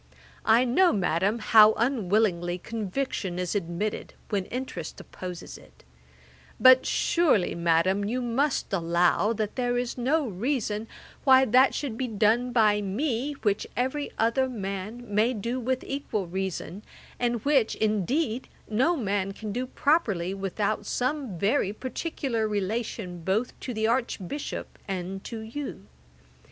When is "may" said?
15.07-15.35